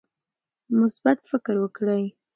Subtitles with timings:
[0.79, 2.03] مثبت فکر وکړئ.